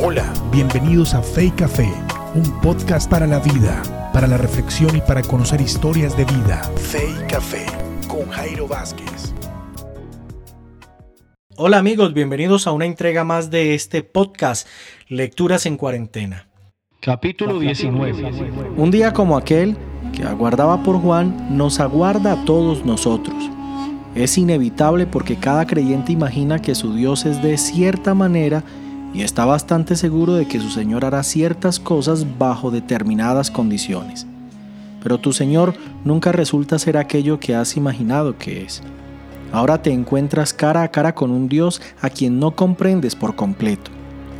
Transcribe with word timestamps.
Hola, 0.00 0.32
bienvenidos 0.52 1.12
a 1.12 1.22
Fe 1.22 1.46
y 1.46 1.50
Café, 1.50 1.92
un 2.32 2.60
podcast 2.60 3.10
para 3.10 3.26
la 3.26 3.40
vida, 3.40 3.82
para 4.12 4.28
la 4.28 4.38
reflexión 4.38 4.96
y 4.96 5.00
para 5.00 5.22
conocer 5.22 5.60
historias 5.60 6.16
de 6.16 6.24
vida. 6.24 6.62
Fe 6.76 7.02
y 7.10 7.26
Café 7.26 7.66
con 8.06 8.28
Jairo 8.28 8.68
Vázquez. 8.68 9.34
Hola 11.56 11.78
amigos, 11.78 12.14
bienvenidos 12.14 12.68
a 12.68 12.72
una 12.72 12.84
entrega 12.84 13.24
más 13.24 13.50
de 13.50 13.74
este 13.74 14.04
podcast, 14.04 14.68
Lecturas 15.08 15.66
en 15.66 15.76
Cuarentena. 15.76 16.46
Capítulo 17.00 17.58
19. 17.58 18.74
Un 18.76 18.92
día 18.92 19.12
como 19.12 19.36
aquel 19.36 19.76
que 20.14 20.22
aguardaba 20.22 20.84
por 20.84 21.00
Juan 21.02 21.56
nos 21.56 21.80
aguarda 21.80 22.34
a 22.34 22.44
todos 22.44 22.84
nosotros. 22.84 23.50
Es 24.14 24.38
inevitable 24.38 25.08
porque 25.08 25.34
cada 25.34 25.66
creyente 25.66 26.12
imagina 26.12 26.60
que 26.60 26.76
su 26.76 26.94
Dios 26.94 27.26
es 27.26 27.42
de 27.42 27.58
cierta 27.58 28.14
manera 28.14 28.62
y 29.14 29.22
está 29.22 29.44
bastante 29.44 29.96
seguro 29.96 30.34
de 30.34 30.46
que 30.46 30.60
su 30.60 30.70
Señor 30.70 31.04
hará 31.04 31.22
ciertas 31.22 31.80
cosas 31.80 32.26
bajo 32.38 32.70
determinadas 32.70 33.50
condiciones. 33.50 34.26
Pero 35.02 35.18
tu 35.18 35.32
Señor 35.32 35.74
nunca 36.04 36.32
resulta 36.32 36.78
ser 36.78 36.96
aquello 36.96 37.40
que 37.40 37.54
has 37.54 37.76
imaginado 37.76 38.36
que 38.36 38.62
es. 38.62 38.82
Ahora 39.52 39.80
te 39.80 39.90
encuentras 39.90 40.52
cara 40.52 40.82
a 40.82 40.88
cara 40.88 41.14
con 41.14 41.30
un 41.30 41.48
Dios 41.48 41.80
a 42.02 42.10
quien 42.10 42.38
no 42.38 42.54
comprendes 42.54 43.16
por 43.16 43.34
completo. 43.34 43.90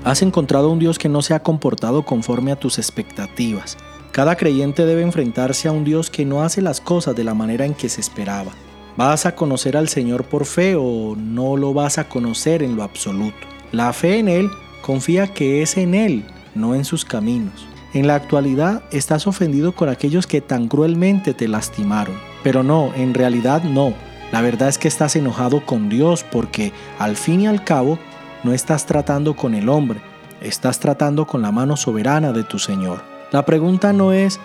Has 0.04 0.22
encontrado 0.22 0.70
un 0.70 0.78
Dios 0.78 0.98
que 0.98 1.08
no 1.08 1.22
se 1.22 1.34
ha 1.34 1.42
comportado 1.42 2.04
conforme 2.04 2.52
a 2.52 2.56
tus 2.56 2.78
expectativas. 2.78 3.76
Cada 4.12 4.36
creyente 4.36 4.84
debe 4.84 5.02
enfrentarse 5.02 5.68
a 5.68 5.72
un 5.72 5.84
Dios 5.84 6.10
que 6.10 6.24
no 6.24 6.42
hace 6.42 6.60
las 6.60 6.80
cosas 6.80 7.16
de 7.16 7.24
la 7.24 7.34
manera 7.34 7.64
en 7.64 7.74
que 7.74 7.88
se 7.88 8.00
esperaba. 8.00 8.52
¿Vas 8.96 9.26
a 9.26 9.34
conocer 9.34 9.76
al 9.76 9.88
Señor 9.88 10.24
por 10.24 10.44
fe 10.44 10.74
o 10.76 11.14
no 11.16 11.56
lo 11.56 11.72
vas 11.72 11.98
a 11.98 12.08
conocer 12.08 12.62
en 12.62 12.76
lo 12.76 12.82
absoluto? 12.82 13.57
La 13.72 13.92
fe 13.92 14.18
en 14.18 14.28
Él 14.28 14.50
confía 14.80 15.26
que 15.28 15.62
es 15.62 15.76
en 15.76 15.94
Él, 15.94 16.24
no 16.54 16.74
en 16.74 16.84
sus 16.84 17.04
caminos. 17.04 17.66
En 17.92 18.06
la 18.06 18.14
actualidad 18.14 18.82
estás 18.92 19.26
ofendido 19.26 19.72
con 19.72 19.88
aquellos 19.88 20.26
que 20.26 20.40
tan 20.40 20.68
cruelmente 20.68 21.34
te 21.34 21.48
lastimaron. 21.48 22.14
Pero 22.42 22.62
no, 22.62 22.92
en 22.94 23.14
realidad 23.14 23.62
no. 23.62 23.92
La 24.32 24.42
verdad 24.42 24.68
es 24.68 24.78
que 24.78 24.88
estás 24.88 25.16
enojado 25.16 25.64
con 25.64 25.88
Dios 25.88 26.24
porque 26.24 26.72
al 26.98 27.16
fin 27.16 27.42
y 27.42 27.46
al 27.46 27.64
cabo 27.64 27.98
no 28.44 28.52
estás 28.52 28.86
tratando 28.86 29.36
con 29.36 29.54
el 29.54 29.68
hombre, 29.68 30.00
estás 30.40 30.80
tratando 30.80 31.26
con 31.26 31.42
la 31.42 31.50
mano 31.50 31.76
soberana 31.76 32.32
de 32.32 32.44
tu 32.44 32.58
Señor. 32.58 33.02
La 33.32 33.44
pregunta 33.44 33.92
no 33.92 34.12
es, 34.12 34.38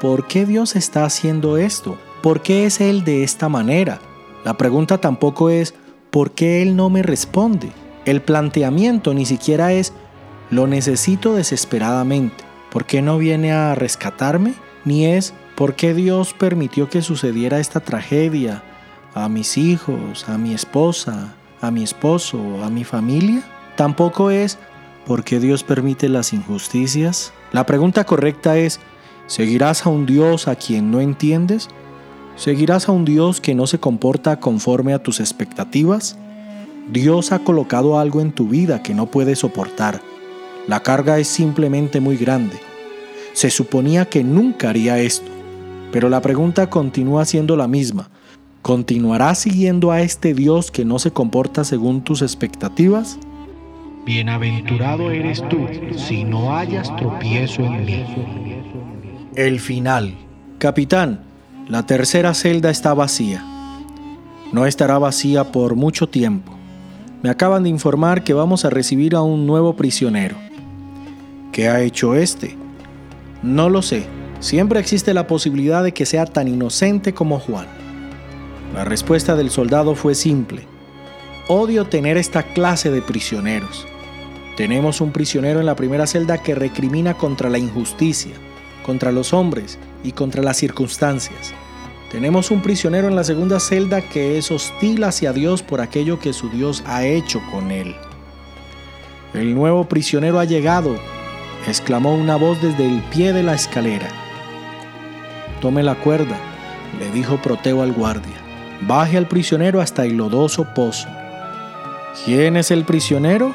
¿por 0.00 0.26
qué 0.26 0.46
Dios 0.46 0.76
está 0.76 1.04
haciendo 1.04 1.56
esto? 1.56 1.98
¿Por 2.22 2.40
qué 2.40 2.66
es 2.66 2.80
Él 2.80 3.04
de 3.04 3.24
esta 3.24 3.48
manera? 3.48 4.00
La 4.44 4.56
pregunta 4.56 4.98
tampoco 4.98 5.50
es, 5.50 5.74
¿por 6.10 6.32
qué 6.32 6.62
Él 6.62 6.76
no 6.76 6.90
me 6.90 7.02
responde? 7.02 7.72
El 8.04 8.20
planteamiento 8.20 9.14
ni 9.14 9.26
siquiera 9.26 9.72
es, 9.72 9.92
lo 10.50 10.66
necesito 10.66 11.34
desesperadamente, 11.34 12.44
¿por 12.70 12.84
qué 12.84 13.00
no 13.00 13.16
viene 13.16 13.52
a 13.52 13.74
rescatarme? 13.76 14.54
Ni 14.84 15.06
es, 15.06 15.34
¿por 15.56 15.76
qué 15.76 15.94
Dios 15.94 16.34
permitió 16.34 16.90
que 16.90 17.00
sucediera 17.00 17.60
esta 17.60 17.78
tragedia 17.78 18.62
a 19.14 19.28
mis 19.28 19.56
hijos, 19.56 20.28
a 20.28 20.36
mi 20.36 20.52
esposa, 20.52 21.34
a 21.60 21.70
mi 21.70 21.84
esposo, 21.84 22.40
a 22.64 22.70
mi 22.70 22.82
familia? 22.82 23.42
Tampoco 23.76 24.30
es, 24.30 24.58
¿por 25.06 25.22
qué 25.22 25.38
Dios 25.38 25.62
permite 25.62 26.08
las 26.08 26.32
injusticias? 26.32 27.32
La 27.52 27.66
pregunta 27.66 28.04
correcta 28.04 28.58
es, 28.58 28.80
¿seguirás 29.28 29.86
a 29.86 29.90
un 29.90 30.06
Dios 30.06 30.48
a 30.48 30.56
quien 30.56 30.90
no 30.90 31.00
entiendes? 31.00 31.68
¿Seguirás 32.34 32.88
a 32.88 32.92
un 32.92 33.04
Dios 33.04 33.40
que 33.40 33.54
no 33.54 33.68
se 33.68 33.78
comporta 33.78 34.40
conforme 34.40 34.92
a 34.92 35.02
tus 35.02 35.20
expectativas? 35.20 36.18
Dios 36.90 37.32
ha 37.32 37.38
colocado 37.40 37.98
algo 37.98 38.20
en 38.20 38.32
tu 38.32 38.48
vida 38.48 38.82
que 38.82 38.94
no 38.94 39.06
puedes 39.06 39.38
soportar. 39.38 40.00
La 40.66 40.80
carga 40.80 41.18
es 41.18 41.28
simplemente 41.28 42.00
muy 42.00 42.16
grande. 42.16 42.58
Se 43.32 43.50
suponía 43.50 44.04
que 44.06 44.24
nunca 44.24 44.70
haría 44.70 44.98
esto, 44.98 45.30
pero 45.90 46.08
la 46.08 46.20
pregunta 46.20 46.68
continúa 46.68 47.24
siendo 47.24 47.56
la 47.56 47.68
misma. 47.68 48.10
¿Continuarás 48.62 49.40
siguiendo 49.40 49.90
a 49.90 50.02
este 50.02 50.34
Dios 50.34 50.70
que 50.70 50.84
no 50.84 50.98
se 50.98 51.10
comporta 51.10 51.64
según 51.64 52.02
tus 52.02 52.22
expectativas? 52.22 53.18
Bienaventurado 54.04 55.10
eres 55.10 55.42
tú 55.48 55.66
si 55.96 56.24
no 56.24 56.56
hayas 56.56 56.94
tropiezo 56.96 57.62
en 57.62 57.84
mí. 57.84 58.04
El 59.34 59.60
final. 59.60 60.14
Capitán, 60.58 61.20
la 61.68 61.86
tercera 61.86 62.34
celda 62.34 62.70
está 62.70 62.94
vacía. 62.94 63.44
No 64.52 64.66
estará 64.66 64.98
vacía 64.98 65.50
por 65.50 65.74
mucho 65.74 66.08
tiempo. 66.08 66.51
Me 67.22 67.30
acaban 67.30 67.62
de 67.62 67.68
informar 67.68 68.24
que 68.24 68.34
vamos 68.34 68.64
a 68.64 68.70
recibir 68.70 69.14
a 69.14 69.22
un 69.22 69.46
nuevo 69.46 69.76
prisionero. 69.76 70.34
¿Qué 71.52 71.68
ha 71.68 71.80
hecho 71.80 72.16
este? 72.16 72.56
No 73.44 73.68
lo 73.68 73.80
sé. 73.80 74.06
Siempre 74.40 74.80
existe 74.80 75.14
la 75.14 75.28
posibilidad 75.28 75.84
de 75.84 75.92
que 75.92 76.04
sea 76.04 76.26
tan 76.26 76.48
inocente 76.48 77.14
como 77.14 77.38
Juan. 77.38 77.68
La 78.74 78.84
respuesta 78.84 79.36
del 79.36 79.50
soldado 79.50 79.94
fue 79.94 80.16
simple. 80.16 80.66
Odio 81.46 81.84
tener 81.84 82.16
esta 82.16 82.42
clase 82.42 82.90
de 82.90 83.02
prisioneros. 83.02 83.86
Tenemos 84.56 85.00
un 85.00 85.12
prisionero 85.12 85.60
en 85.60 85.66
la 85.66 85.76
primera 85.76 86.08
celda 86.08 86.38
que 86.38 86.56
recrimina 86.56 87.14
contra 87.14 87.48
la 87.50 87.58
injusticia, 87.58 88.34
contra 88.84 89.12
los 89.12 89.32
hombres 89.32 89.78
y 90.02 90.10
contra 90.10 90.42
las 90.42 90.56
circunstancias. 90.56 91.54
Tenemos 92.12 92.50
un 92.50 92.60
prisionero 92.60 93.08
en 93.08 93.16
la 93.16 93.24
segunda 93.24 93.58
celda 93.58 94.02
que 94.02 94.36
es 94.36 94.50
hostil 94.50 95.02
hacia 95.02 95.32
Dios 95.32 95.62
por 95.62 95.80
aquello 95.80 96.20
que 96.20 96.34
su 96.34 96.50
Dios 96.50 96.84
ha 96.86 97.06
hecho 97.06 97.40
con 97.50 97.70
él. 97.70 97.96
El 99.32 99.54
nuevo 99.54 99.88
prisionero 99.88 100.38
ha 100.38 100.44
llegado, 100.44 100.94
exclamó 101.66 102.14
una 102.14 102.36
voz 102.36 102.60
desde 102.60 102.84
el 102.84 103.00
pie 103.04 103.32
de 103.32 103.42
la 103.42 103.54
escalera. 103.54 104.08
Tome 105.62 105.82
la 105.82 105.94
cuerda, 105.94 106.36
le 107.00 107.10
dijo 107.12 107.40
Proteo 107.40 107.80
al 107.80 107.92
guardia. 107.92 108.36
Baje 108.82 109.16
al 109.16 109.26
prisionero 109.26 109.80
hasta 109.80 110.04
el 110.04 110.18
lodoso 110.18 110.66
pozo. 110.74 111.08
¿Quién 112.26 112.58
es 112.58 112.70
el 112.70 112.84
prisionero? 112.84 113.54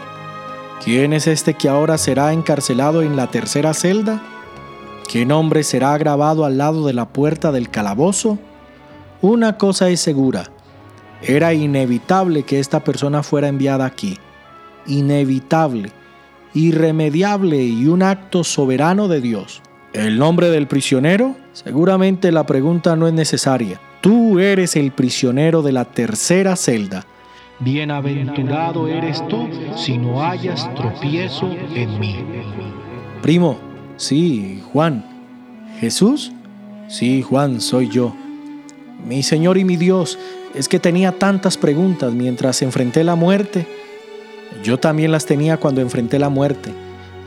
¿Quién 0.83 1.13
es 1.13 1.27
este 1.27 1.53
que 1.53 1.69
ahora 1.69 1.99
será 1.99 2.33
encarcelado 2.33 3.03
en 3.03 3.15
la 3.15 3.27
tercera 3.27 3.75
celda? 3.75 4.19
¿Qué 5.07 5.27
nombre 5.27 5.63
será 5.63 5.95
grabado 5.99 6.43
al 6.43 6.57
lado 6.57 6.87
de 6.87 6.93
la 6.93 7.09
puerta 7.09 7.51
del 7.51 7.69
calabozo? 7.69 8.39
Una 9.21 9.57
cosa 9.57 9.89
es 9.89 9.99
segura, 9.99 10.49
era 11.21 11.53
inevitable 11.53 12.43
que 12.43 12.59
esta 12.59 12.83
persona 12.83 13.23
fuera 13.23 13.47
enviada 13.47 13.85
aquí. 13.85 14.17
Inevitable, 14.85 15.91
irremediable 16.53 17.63
y 17.63 17.87
un 17.87 18.03
acto 18.03 18.43
soberano 18.43 19.07
de 19.07 19.21
Dios. 19.21 19.61
¿El 19.93 20.19
nombre 20.19 20.49
del 20.49 20.67
prisionero? 20.67 21.35
Seguramente 21.53 22.31
la 22.31 22.45
pregunta 22.45 22.95
no 22.95 23.07
es 23.07 23.13
necesaria. 23.13 23.79
Tú 24.01 24.39
eres 24.39 24.75
el 24.75 24.91
prisionero 24.91 25.63
de 25.63 25.71
la 25.71 25.85
tercera 25.85 26.55
celda. 26.55 27.05
Bienaventurado 27.59 28.87
eres 28.87 29.27
tú 29.27 29.47
si 29.75 29.97
no 29.97 30.23
hayas 30.23 30.71
tropiezo 30.75 31.49
en 31.73 31.99
mí. 31.99 32.23
Primo, 33.23 33.57
sí, 33.95 34.61
Juan. 34.71 35.03
¿Jesús? 35.79 36.31
Sí, 36.87 37.23
Juan, 37.23 37.59
soy 37.59 37.89
yo. 37.89 38.13
Mi 39.05 39.23
Señor 39.23 39.57
y 39.57 39.63
mi 39.63 39.77
Dios, 39.77 40.17
es 40.55 40.67
que 40.67 40.79
tenía 40.79 41.11
tantas 41.11 41.57
preguntas 41.57 42.13
mientras 42.13 42.61
enfrenté 42.61 43.03
la 43.03 43.15
muerte. 43.15 43.67
Yo 44.63 44.79
también 44.79 45.11
las 45.11 45.25
tenía 45.25 45.57
cuando 45.57 45.81
enfrenté 45.81 46.19
la 46.19 46.29
muerte. 46.29 46.71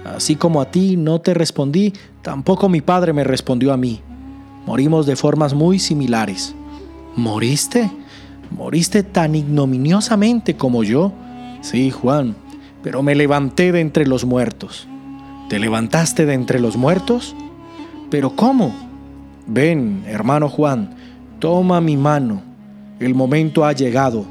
Así 0.05 0.37
como 0.37 0.61
a 0.61 0.71
ti 0.71 0.97
no 0.97 1.21
te 1.21 1.35
respondí, 1.35 1.93
tampoco 2.23 2.69
mi 2.69 2.81
padre 2.81 3.13
me 3.13 3.25
respondió 3.25 3.73
a 3.73 3.77
mí. 3.77 4.01
Morimos 4.67 5.07
de 5.07 5.17
formas 5.17 5.55
muy 5.55 5.79
similares. 5.79 6.55
¿Moriste? 7.17 7.91
¿Moriste 8.51 9.03
tan 9.03 9.35
ignominiosamente 9.35 10.57
como 10.57 10.83
yo? 10.83 11.13
Sí, 11.61 11.91
Juan, 11.91 12.35
pero 12.83 13.03
me 13.03 13.15
levanté 13.15 13.73
de 13.73 13.81
entre 13.81 14.07
los 14.07 14.25
muertos. 14.25 14.89
¿Te 15.49 15.59
levantaste 15.59 16.27
de 16.27 16.35
entre 16.35 16.61
los 16.61 16.77
muertos? 16.77 17.35
¿Pero 18.11 18.35
cómo? 18.35 18.75
Ven, 19.47 20.05
hermano 20.07 20.49
Juan, 20.49 20.95
Toma 21.41 21.81
mi 21.81 21.97
mano, 21.97 22.43
el 22.99 23.15
momento 23.15 23.65
ha 23.65 23.73
llegado. 23.73 24.27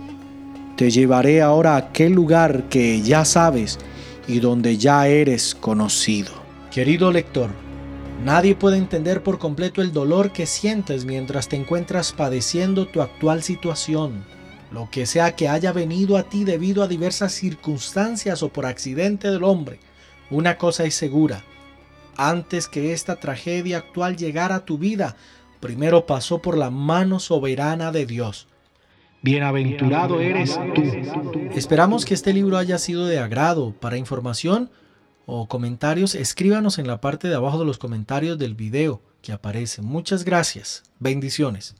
Te 0.78 0.92
llevaré 0.92 1.42
ahora 1.42 1.74
a 1.74 1.78
aquel 1.78 2.14
lugar 2.14 2.66
que 2.70 3.02
ya 3.02 3.26
sabes 3.26 3.80
y 4.28 4.40
donde 4.40 4.78
ya 4.78 5.08
eres 5.08 5.56
conocido. 5.56 6.32
Querido 6.70 7.12
lector, 7.12 7.50
nadie 8.24 8.54
puede 8.54 8.78
entender 8.78 9.24
por 9.24 9.40
completo 9.40 9.82
el 9.82 9.92
dolor 9.92 10.32
que 10.32 10.46
sientes 10.46 11.06
mientras 11.06 11.50
te 11.50 11.56
encuentras 11.56 12.12
padeciendo 12.12 12.86
tu 12.86 13.02
actual 13.02 13.42
situación. 13.42 14.24
Lo 14.72 14.88
que 14.92 15.08
sea 15.08 15.36
que 15.36 15.50
haya 15.50 15.72
venido 15.72 16.16
a 16.16 16.30
ti 16.30 16.44
debido 16.44 16.84
a 16.84 16.88
diversas 16.88 17.32
circunstancias 17.32 18.44
o 18.44 18.50
por 18.50 18.68
accidente 18.68 19.32
del 19.32 19.44
hombre, 19.44 19.80
una 20.30 20.60
cosa 20.60 20.84
es 20.84 20.94
segura. 20.94 21.44
Antes 22.18 22.68
que 22.68 22.94
esta 22.94 23.16
tragedia 23.16 23.80
actual 23.80 24.16
llegara 24.16 24.56
a 24.58 24.66
tu 24.66 24.78
vida, 24.78 25.16
primero 25.60 26.06
pasó 26.06 26.42
por 26.42 26.58
la 26.58 26.70
mano 26.70 27.20
soberana 27.20 27.92
de 27.92 28.06
Dios. 28.06 28.48
Bienaventurado 29.22 30.22
eres 30.22 30.58
tú. 30.74 30.84
Esperamos 31.54 32.06
que 32.06 32.14
este 32.14 32.34
libro 32.34 32.58
haya 32.58 32.78
sido 32.78 33.06
de 33.06 33.20
agrado. 33.20 33.74
Para 33.74 33.98
información 33.98 34.70
o 35.26 35.48
comentarios, 35.48 36.16
escríbanos 36.16 36.80
en 36.80 36.88
la 36.88 37.02
parte 37.02 37.28
de 37.28 37.36
abajo 37.36 37.60
de 37.60 37.66
los 37.66 37.78
comentarios 37.78 38.38
del 38.38 38.56
video 38.56 39.02
que 39.22 39.34
aparece. 39.34 39.82
Muchas 39.82 40.24
gracias. 40.24 40.84
Bendiciones. 41.00 41.76